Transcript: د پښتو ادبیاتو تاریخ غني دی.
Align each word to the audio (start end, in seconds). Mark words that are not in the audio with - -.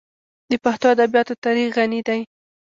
د 0.49 0.53
پښتو 0.63 0.85
ادبیاتو 0.93 1.33
تاریخ 1.43 1.67
غني 1.77 1.99
دی. 2.07 2.19